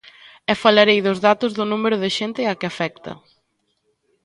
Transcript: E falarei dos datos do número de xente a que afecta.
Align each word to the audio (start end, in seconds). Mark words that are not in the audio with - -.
E 0.51 0.53
falarei 0.63 0.99
dos 1.03 1.17
datos 1.27 1.51
do 1.57 1.63
número 1.71 1.97
de 2.03 2.09
xente 2.17 2.41
a 2.45 2.53
que 2.59 2.67
afecta. 2.71 3.11